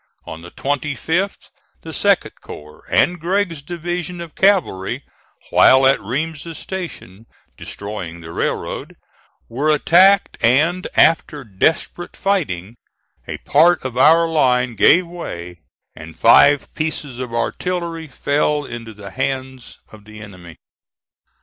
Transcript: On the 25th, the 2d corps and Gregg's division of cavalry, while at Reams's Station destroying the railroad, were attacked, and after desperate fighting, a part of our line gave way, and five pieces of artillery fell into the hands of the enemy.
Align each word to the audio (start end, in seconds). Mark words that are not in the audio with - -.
On 0.25 0.41
the 0.41 0.49
25th, 0.49 1.49
the 1.83 1.91
2d 1.91 2.31
corps 2.41 2.85
and 2.89 3.19
Gregg's 3.19 3.61
division 3.61 4.19
of 4.19 4.33
cavalry, 4.33 5.03
while 5.51 5.85
at 5.85 6.01
Reams's 6.01 6.57
Station 6.57 7.27
destroying 7.55 8.19
the 8.19 8.31
railroad, 8.31 8.95
were 9.47 9.69
attacked, 9.69 10.43
and 10.43 10.87
after 10.95 11.43
desperate 11.43 12.17
fighting, 12.17 12.77
a 13.27 13.37
part 13.45 13.85
of 13.85 13.95
our 13.95 14.27
line 14.27 14.73
gave 14.73 15.05
way, 15.05 15.61
and 15.95 16.17
five 16.17 16.73
pieces 16.73 17.19
of 17.19 17.31
artillery 17.31 18.07
fell 18.07 18.65
into 18.65 18.95
the 18.95 19.11
hands 19.11 19.77
of 19.91 20.05
the 20.05 20.19
enemy. 20.19 20.57